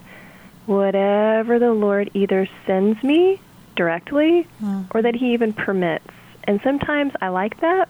[0.65, 3.39] whatever the Lord either sends me
[3.75, 4.87] directly mm.
[4.93, 6.07] or that He even permits?
[6.43, 7.89] And sometimes I like that,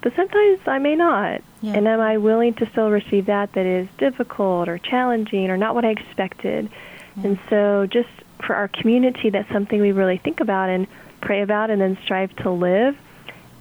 [0.00, 1.42] but sometimes I may not.
[1.60, 1.74] Yeah.
[1.74, 5.74] And am I willing to still receive that that is difficult or challenging or not
[5.74, 6.70] what I expected?
[7.16, 7.24] Yeah.
[7.24, 8.08] And so, just
[8.44, 10.86] for our community, that's something we really think about and
[11.20, 12.96] pray about and then strive to live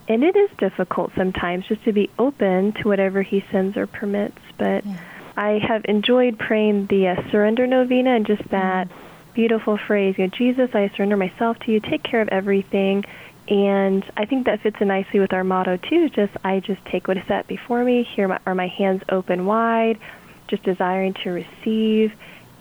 [0.08, 4.40] and it is difficult sometimes just to be open to whatever He sends or permits.
[4.58, 4.98] But yeah.
[5.38, 8.92] I have enjoyed praying the uh, surrender novena and just that mm
[9.34, 11.80] beautiful phrase, you know, Jesus, I surrender myself to you.
[11.80, 13.06] Take care of everything.
[13.48, 16.10] And I think that fits in nicely with our motto too.
[16.10, 18.04] Just I just take what is set before me.
[18.04, 20.00] Here my, are my hands open wide,
[20.48, 22.14] just desiring to receive.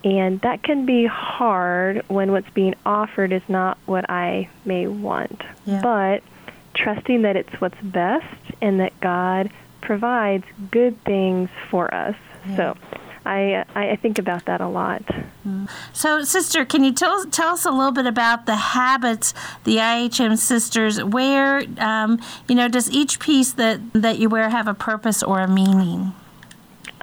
[0.03, 5.41] And that can be hard when what's being offered is not what I may want.
[5.65, 5.81] Yeah.
[5.81, 6.23] But
[6.81, 8.25] trusting that it's what's best
[8.61, 12.15] and that God provides good things for us.
[12.45, 12.55] Yeah.
[12.55, 12.77] So
[13.25, 15.05] I, I think about that a lot.
[15.05, 15.65] Mm-hmm.
[15.93, 20.37] So, sister, can you tell tell us a little bit about the habits the IHM
[20.37, 21.63] sisters wear?
[21.77, 25.47] Um, you know, does each piece that that you wear have a purpose or a
[25.47, 26.13] meaning?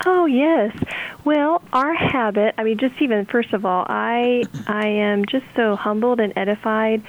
[0.07, 0.77] Oh yes.
[1.25, 2.55] Well, our habit.
[2.59, 7.03] I mean, just even first of all, I I am just so humbled and edified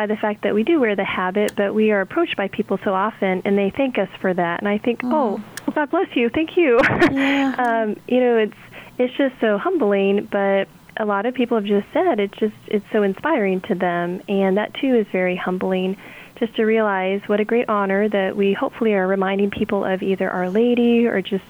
[0.00, 2.78] by the fact that we do wear the habit, but we are approached by people
[2.82, 4.60] so often, and they thank us for that.
[4.60, 5.12] And I think, mm.
[5.12, 6.80] oh, God bless you, thank you.
[6.82, 7.54] Yeah.
[7.84, 8.56] um, you know, it's
[8.96, 12.86] it's just so humbling, but a lot of people have just said it's just it's
[12.90, 15.98] so inspiring to them, and that too is very humbling.
[16.36, 20.30] Just to realize what a great honor that we hopefully are reminding people of either
[20.30, 21.44] Our Lady or just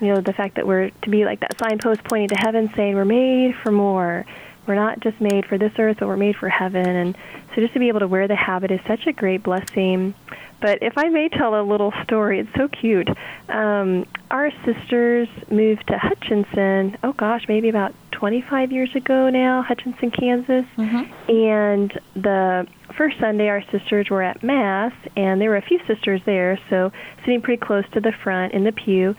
[0.00, 2.94] you know the fact that we're to be like that signpost pointing to heaven, saying
[2.94, 4.24] we're made for more.
[4.66, 6.86] We're not just made for this earth, but we're made for heaven.
[6.86, 7.16] And
[7.54, 10.14] so just to be able to wear the habit is such a great blessing.
[10.60, 13.08] But if I may tell a little story, it's so cute.
[13.48, 20.10] Um, our sisters moved to Hutchinson, oh gosh, maybe about 25 years ago now, Hutchinson,
[20.10, 20.66] Kansas.
[20.76, 21.30] Mm-hmm.
[21.30, 26.20] And the first Sunday, our sisters were at Mass, and there were a few sisters
[26.26, 26.92] there, so
[27.24, 29.16] sitting pretty close to the front in the pew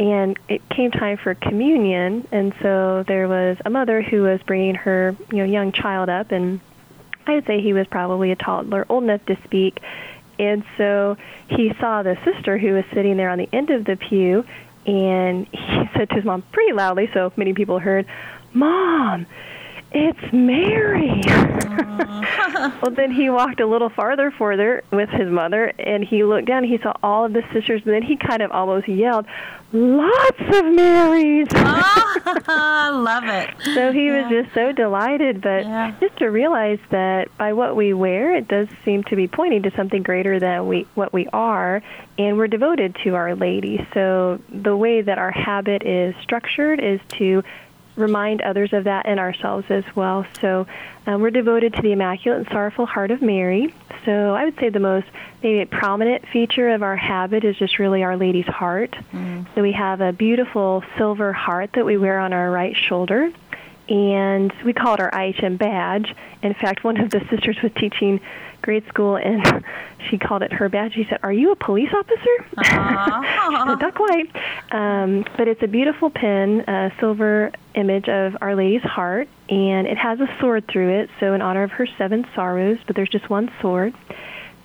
[0.00, 4.74] and it came time for communion and so there was a mother who was bringing
[4.74, 6.58] her you know young child up and
[7.26, 9.78] i'd say he was probably a toddler old enough to speak.
[10.38, 13.96] And so he saw the sister who was sitting there on the end of the
[13.96, 14.46] pew
[14.86, 18.06] and he said to his mom pretty loudly so many people heard
[18.54, 19.26] mom
[19.92, 21.22] it's Mary.
[22.82, 26.64] well, then he walked a little farther further with his mother, and he looked down.
[26.64, 29.26] He saw all of the sisters, and then he kind of almost yelled,
[29.72, 33.50] "Lots of Marys!" oh, love it.
[33.74, 34.22] So he yeah.
[34.22, 35.94] was just so delighted, but yeah.
[36.00, 39.70] just to realize that by what we wear, it does seem to be pointing to
[39.76, 41.82] something greater than we what we are,
[42.18, 43.86] and we're devoted to Our Lady.
[43.94, 47.42] So the way that our habit is structured is to
[48.00, 50.26] remind others of that and ourselves as well.
[50.40, 50.66] So
[51.06, 53.74] um, we're devoted to the Immaculate and Sorrowful Heart of Mary.
[54.04, 55.06] So I would say the most
[55.42, 58.96] maybe prominent feature of our habit is just really Our Lady's heart.
[59.12, 59.46] Mm.
[59.54, 63.30] So we have a beautiful silver heart that we wear on our right shoulder
[63.90, 66.14] and we call it our IHM badge.
[66.42, 68.20] In fact, one of the sisters was teaching
[68.62, 69.64] grade school, and
[70.08, 70.94] she called it her badge.
[70.94, 73.70] She said, "Are you a police officer?" Uh-huh.
[73.70, 74.30] said, Not quite,
[74.72, 79.98] um, but it's a beautiful pin, a silver image of Our Lady's heart, and it
[79.98, 82.78] has a sword through it, so in honor of her seven sorrows.
[82.86, 83.94] But there's just one sword.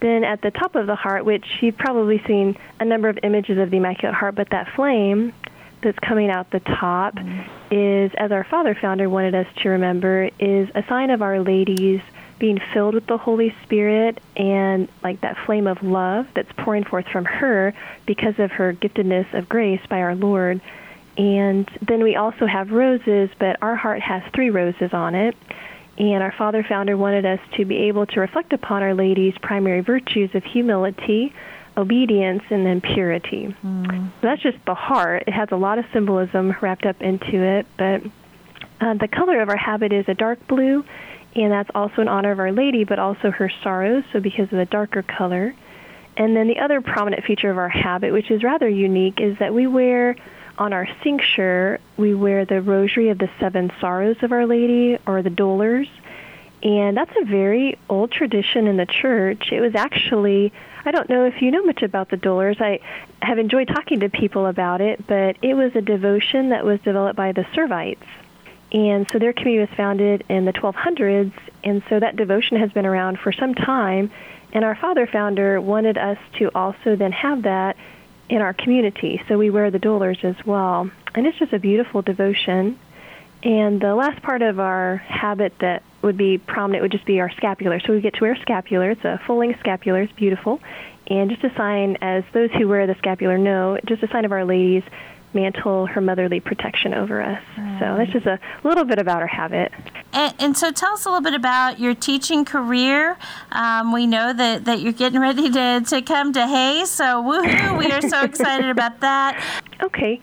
[0.01, 3.57] Then at the top of the heart, which you've probably seen a number of images
[3.57, 5.33] of the Immaculate Heart, but that flame
[5.81, 7.73] that's coming out the top mm-hmm.
[7.73, 12.01] is, as our father founder wanted us to remember, is a sign of Our Lady's
[12.39, 17.07] being filled with the Holy Spirit and like that flame of love that's pouring forth
[17.07, 17.73] from her
[18.05, 20.61] because of her giftedness of grace by our Lord.
[21.17, 25.35] And then we also have roses, but our heart has three roses on it.
[25.97, 29.79] And our father founder wanted us to be able to reflect upon Our Lady's primary
[29.79, 31.33] virtues of humility,
[31.77, 33.55] obedience and then purity.
[33.63, 34.07] Mm.
[34.07, 35.23] So that's just the heart.
[35.27, 38.01] It has a lot of symbolism wrapped up into it, but
[38.81, 40.83] uh, the color of our habit is a dark blue,
[41.35, 44.57] and that's also in honor of Our Lady, but also her sorrows, so because of
[44.57, 45.53] the darker color.
[46.17, 49.53] And then the other prominent feature of our habit, which is rather unique, is that
[49.53, 50.15] we wear
[50.57, 55.21] on our cincture, we wear the rosary of the seven sorrows of Our Lady, or
[55.21, 55.89] the dolors.
[56.63, 59.51] And that's a very old tradition in the church.
[59.51, 60.53] It was actually
[60.85, 62.61] I don't know if you know much about the Dolors.
[62.61, 62.79] I
[63.19, 67.15] have enjoyed talking to people about it, but it was a devotion that was developed
[67.15, 68.05] by the Servites.
[68.71, 71.31] And so their community was founded in the 1200s,
[71.63, 74.11] and so that devotion has been around for some time.
[74.53, 77.77] And our father founder wanted us to also then have that
[78.29, 79.21] in our community.
[79.27, 80.89] So we wear the Dolors as well.
[81.13, 82.79] And it's just a beautiful devotion.
[83.43, 87.31] And the last part of our habit that would be prominent would just be our
[87.31, 87.79] scapular.
[87.79, 88.91] So we get to wear scapular.
[88.91, 90.01] It's a full length scapular.
[90.01, 90.59] It's beautiful.
[91.07, 94.31] And just a sign, as those who wear the scapular know, just a sign of
[94.31, 94.83] Our Lady's
[95.35, 97.41] mantle, her motherly protection over us.
[97.55, 97.79] Mm.
[97.79, 99.71] So that's just a little bit about our habit.
[100.13, 103.17] And, and, so tell us a little bit about your teaching career.
[103.51, 107.77] Um, we know that, that you're getting ready to, to come to Hays, so woohoo,
[107.77, 109.43] we are so excited about that.
[109.83, 110.21] Okay.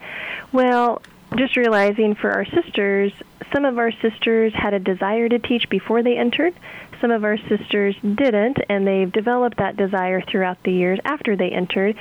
[0.53, 1.03] Well,
[1.37, 3.12] just realizing for our sisters,
[3.53, 6.55] some of our sisters had a desire to teach before they entered.
[7.02, 11.50] Some of our sisters didn't, and they've developed that desire throughout the years after they
[11.50, 11.98] entered.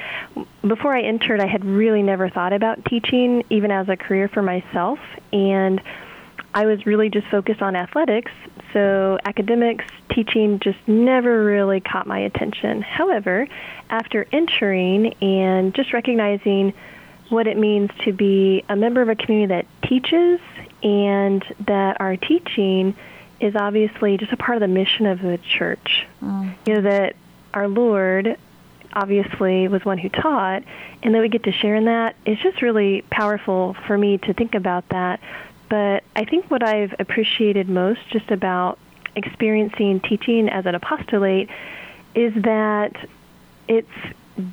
[0.61, 4.43] Before I entered, I had really never thought about teaching, even as a career for
[4.43, 4.99] myself,
[5.33, 5.81] and
[6.53, 8.31] I was really just focused on athletics.
[8.73, 12.83] So academics, teaching just never really caught my attention.
[12.83, 13.47] However,
[13.89, 16.73] after entering and just recognizing
[17.29, 20.39] what it means to be a member of a community that teaches
[20.83, 22.95] and that our teaching
[23.41, 26.06] is obviously just a part of the mission of the church.
[26.21, 26.54] Mm.
[26.65, 27.15] You know, that
[27.54, 28.38] our Lord
[28.93, 30.63] obviously was one who taught,
[31.01, 32.15] and that we get to share in that.
[32.25, 35.19] It's just really powerful for me to think about that.
[35.69, 38.77] But I think what I've appreciated most just about
[39.15, 41.49] experiencing teaching as an apostolate
[42.13, 42.93] is that
[43.67, 43.88] it's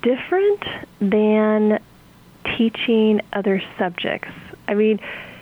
[0.01, 0.65] different
[1.01, 1.81] than
[2.57, 4.31] teaching other subjects.
[4.67, 5.01] I mean,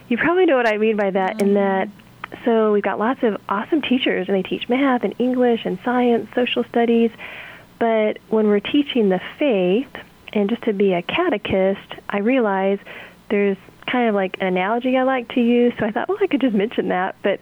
[0.08, 1.88] you probably know what I mean by that in that
[2.44, 6.28] so we've got lots of awesome teachers and they teach math and English and science,
[6.34, 7.10] social studies,
[7.78, 9.90] but when we're teaching the faith
[10.32, 12.78] and just to be a catechist, I realize
[13.28, 16.26] there's kind of like an analogy I like to use, so I thought, well, I
[16.26, 17.40] could just mention that, but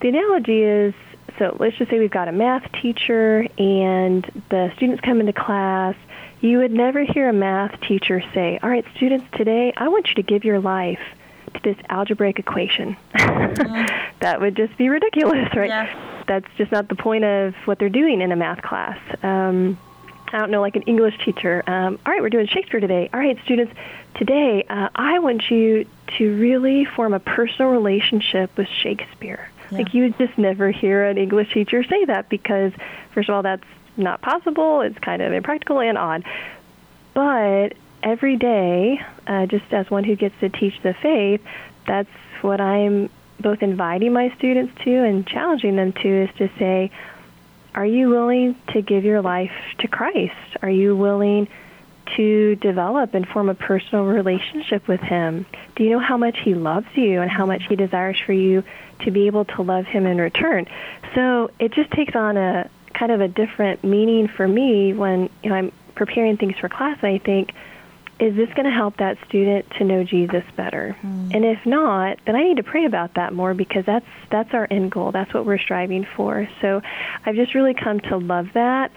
[0.00, 0.94] the analogy is
[1.38, 5.96] so let's just say we've got a math teacher and the students come into class.
[6.40, 10.14] You would never hear a math teacher say, All right, students, today I want you
[10.16, 11.00] to give your life
[11.54, 12.96] to this algebraic equation.
[13.14, 14.10] Mm.
[14.20, 15.68] that would just be ridiculous, right?
[15.68, 16.24] Yeah.
[16.26, 18.98] That's just not the point of what they're doing in a math class.
[19.22, 19.78] Um,
[20.32, 21.62] I don't know, like an English teacher.
[21.66, 23.10] Um, all right, we're doing Shakespeare today.
[23.12, 23.72] All right, students,
[24.14, 25.86] today uh, I want you
[26.18, 29.50] to really form a personal relationship with Shakespeare.
[29.70, 29.78] Yeah.
[29.78, 32.72] Like you would just never hear an English teacher say that because,
[33.12, 34.80] first of all, that's not possible.
[34.80, 36.24] It's kind of impractical and odd.
[37.14, 41.40] But every day, uh, just as one who gets to teach the faith,
[41.86, 42.10] that's
[42.40, 43.10] what I'm
[43.40, 46.90] both inviting my students to and challenging them to is to say,
[47.74, 50.34] are you willing to give your life to Christ?
[50.60, 51.48] Are you willing
[52.16, 55.46] to develop and form a personal relationship with Him?
[55.76, 58.62] Do you know how much He loves you and how much He desires for you
[59.00, 60.66] to be able to love Him in return?
[61.14, 65.48] So it just takes on a, kind of a different meaning for me when you
[65.48, 66.98] know I'm preparing things for class.
[67.02, 67.52] I think
[68.22, 70.96] is this going to help that student to know Jesus better?
[71.02, 71.34] Mm.
[71.34, 74.68] And if not, then I need to pray about that more because that's that's our
[74.70, 75.10] end goal.
[75.10, 76.48] That's what we're striving for.
[76.60, 76.82] So
[77.26, 78.92] I've just really come to love that.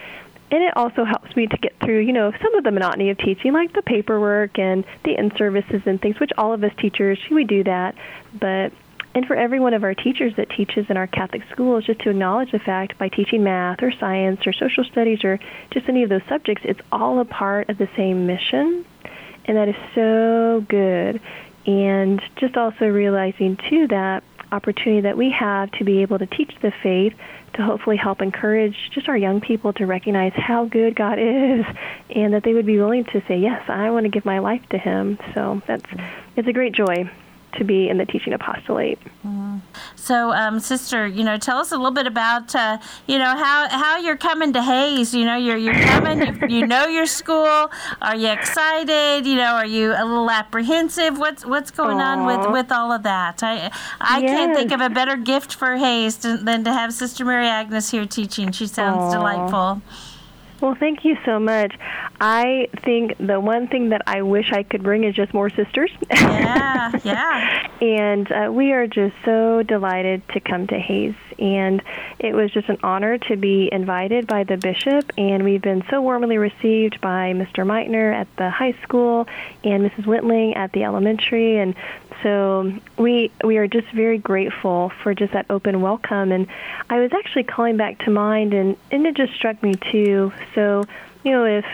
[0.51, 3.17] And it also helps me to get through, you know, some of the monotony of
[3.17, 7.17] teaching, like the paperwork and the in services and things, which all of us teachers,
[7.31, 7.95] we do that.
[8.39, 8.73] But
[9.15, 12.11] and for every one of our teachers that teaches in our Catholic schools, just to
[12.11, 15.39] acknowledge the fact by teaching math or science or social studies or
[15.71, 18.85] just any of those subjects, it's all a part of the same mission
[19.45, 21.21] and that is so good.
[21.65, 26.53] And just also realizing, too, that opportunity that we have to be able to teach
[26.61, 27.13] the faith
[27.53, 31.65] to hopefully help encourage just our young people to recognize how good God is
[32.09, 34.67] and that they would be willing to say, Yes, I want to give my life
[34.69, 35.17] to Him.
[35.33, 35.85] So that's
[36.35, 37.09] it's a great joy
[37.57, 38.99] to be in the teaching apostolate.
[39.25, 39.61] Mm.
[39.95, 42.77] So, um, sister, you know, tell us a little bit about, uh,
[43.07, 45.13] you know, how, how you're coming to Hays.
[45.13, 46.19] You know, you're you're coming.
[46.49, 47.71] you, you, know your school.
[48.01, 49.25] Are you excited?
[49.25, 51.17] You know, are you a little apprehensive?
[51.17, 52.17] What's what's going Aww.
[52.17, 53.41] on with, with all of that?
[53.43, 54.29] I I yes.
[54.29, 57.91] can't think of a better gift for Hays to, than to have Sister Mary Agnes
[57.91, 58.51] here teaching.
[58.51, 59.11] She sounds Aww.
[59.13, 59.81] delightful.
[60.61, 61.75] Well, thank you so much.
[62.19, 65.91] I think the one thing that I wish I could bring is just more sisters.
[66.09, 67.67] Yeah, yeah.
[67.81, 71.15] and uh, we are just so delighted to come to Hays.
[71.37, 71.81] And
[72.19, 75.11] it was just an honor to be invited by the bishop.
[75.17, 77.65] And we've been so warmly received by Mr.
[77.65, 79.27] Meitner at the high school
[79.63, 80.05] and Mrs.
[80.05, 81.57] Wintling at the elementary.
[81.57, 81.75] And
[82.23, 86.31] so we we are just very grateful for just that open welcome.
[86.31, 86.47] And
[86.89, 90.31] I was actually calling back to mind, and and it just struck me too.
[90.55, 90.83] So
[91.23, 91.65] you know, if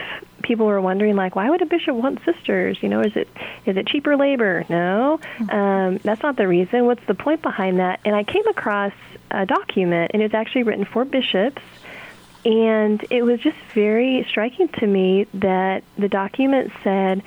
[0.44, 3.28] people were wondering like why would a bishop want sisters you know is it
[3.68, 5.50] is it cheaper labor no mm-hmm.
[5.52, 8.92] um, that's not the reason what's the point behind that and i came across
[9.30, 11.62] a document and it's actually written for bishops
[12.44, 17.22] and it was just very striking to me that the document said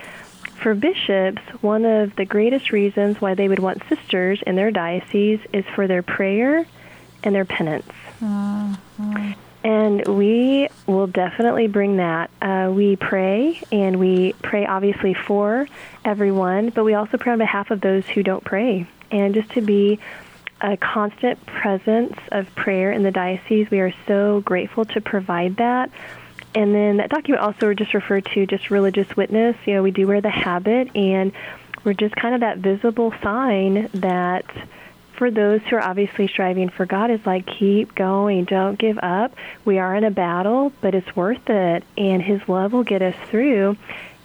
[0.60, 5.40] for bishops, one of the greatest reasons why they would want sisters in their diocese
[5.52, 6.66] is for their prayer
[7.22, 7.92] and their penance.
[8.20, 9.32] Mm-hmm.
[9.64, 12.30] And we will definitely bring that.
[12.42, 15.66] Uh, we pray, and we pray obviously for
[16.04, 18.86] everyone, but we also pray on behalf of those who don't pray.
[19.10, 19.98] And just to be
[20.60, 25.90] a constant presence of prayer in the diocese, we are so grateful to provide that.
[26.54, 29.56] And then that document also just referred to just religious witness.
[29.64, 31.32] You know, we do wear the habit, and
[31.84, 34.44] we're just kind of that visible sign that
[35.16, 39.34] for those who are obviously striving for God is like keep going, don't give up.
[39.64, 43.14] We are in a battle, but it's worth it, and His love will get us
[43.30, 43.76] through.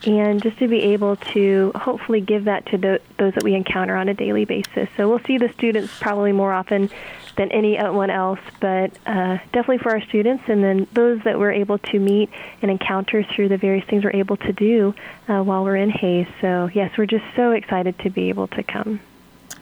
[0.06, 3.96] And just to be able to hopefully give that to the, those that we encounter
[3.96, 4.88] on a daily basis.
[4.96, 6.90] So we'll see the students probably more often
[7.36, 11.80] than anyone else, but uh, definitely for our students and then those that we're able
[11.80, 12.30] to meet
[12.62, 14.96] and encounter through the various things we're able to do
[15.28, 16.28] uh, while we're in Hays.
[16.40, 19.02] So, yes, we're just so excited to be able to come.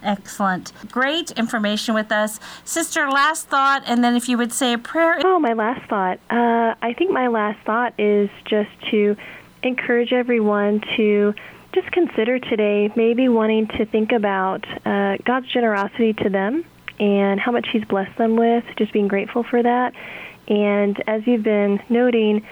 [0.08, 0.72] Excellent.
[0.90, 2.40] Great information with us.
[2.64, 5.20] Sister, last thought, and then if you would say a prayer.
[5.26, 6.20] Oh, my last thought.
[6.30, 9.18] Uh, I think my last thought is just to
[9.64, 11.34] encourage everyone to
[11.74, 16.64] just consider today maybe wanting to think about uh, God's generosity to them
[17.00, 19.94] and how much He's blessed them with, just being grateful for that.
[20.48, 22.48] And as you've been noting,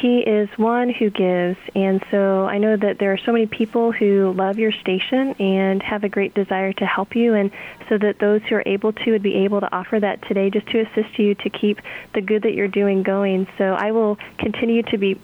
[0.00, 1.58] He is one who gives.
[1.74, 5.82] And so I know that there are so many people who love your station and
[5.82, 7.34] have a great desire to help you.
[7.34, 7.50] And
[7.88, 10.66] so that those who are able to would be able to offer that today just
[10.68, 11.80] to assist you to keep
[12.12, 13.46] the good that you're doing going.
[13.58, 15.20] So I will continue to be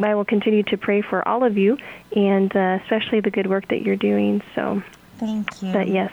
[0.00, 1.78] I will continue to pray for all of you
[2.16, 4.42] and uh, especially the good work that you're doing.
[4.54, 4.82] So
[5.18, 5.72] Thank you.
[5.72, 6.10] But yes,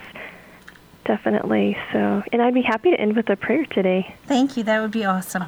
[1.06, 1.78] Definitely.
[1.92, 4.16] So, and I'd be happy to end with a prayer today.
[4.28, 4.64] Thank you.
[4.64, 5.46] That would be awesome.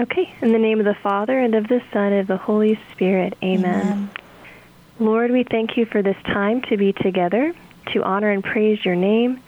[0.00, 0.32] Okay.
[0.40, 3.36] In the name of the Father and of the Son and of the Holy Spirit.
[3.42, 3.82] Amen.
[3.82, 4.10] Amen.
[4.98, 7.54] Lord, we thank you for this time to be together,
[7.92, 9.42] to honor and praise your name,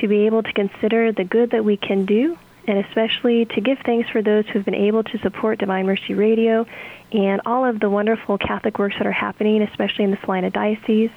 [0.00, 2.36] to be able to consider the good that we can do,
[2.66, 6.14] and especially to give thanks for those who have been able to support Divine Mercy
[6.14, 6.66] Radio
[7.12, 11.12] and all of the wonderful Catholic works that are happening, especially in the Salina Diocese.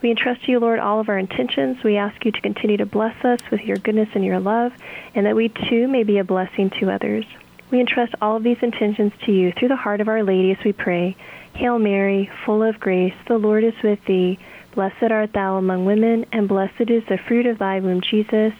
[0.00, 1.84] We entrust to you, Lord, all of our intentions.
[1.84, 4.72] We ask you to continue to bless us with your goodness and your love,
[5.14, 7.26] and that we too may be a blessing to others.
[7.74, 10.64] We entrust all of these intentions to you through the heart of Our Lady as
[10.64, 11.16] we pray.
[11.56, 14.38] Hail Mary, full of grace, the Lord is with thee.
[14.76, 18.52] Blessed art thou among women, and blessed is the fruit of thy womb, Jesus.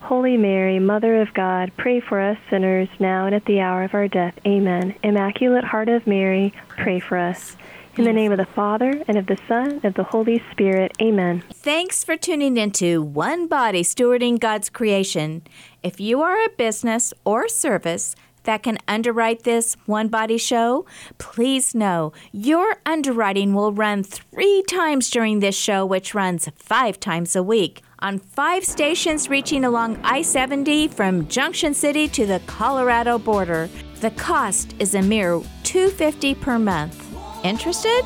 [0.00, 3.94] Holy Mary, Mother of God, pray for us sinners now and at the hour of
[3.94, 4.38] our death.
[4.46, 4.94] Amen.
[5.02, 7.56] Immaculate Heart of Mary, pray for us.
[7.96, 10.92] In the name of the Father, and of the Son, and of the Holy Spirit.
[11.00, 11.42] Amen.
[11.54, 15.42] Thanks for tuning into One Body Stewarding God's Creation.
[15.82, 18.14] If you are a business or service
[18.48, 20.86] that can underwrite this One Body show?
[21.18, 27.36] Please know your underwriting will run three times during this show, which runs five times
[27.36, 33.18] a week on five stations reaching along I 70 from Junction City to the Colorado
[33.18, 33.68] border.
[34.00, 37.04] The cost is a mere 250 per month.
[37.44, 38.02] Interested?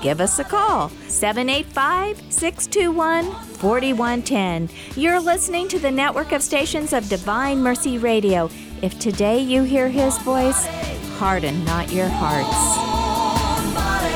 [0.00, 4.68] Give us a call 785 621 4110.
[4.96, 8.48] You're listening to the network of stations of Divine Mercy Radio.
[8.82, 10.66] If today you hear his voice,
[11.16, 12.50] harden not your hearts.
[13.76, 14.12] Body,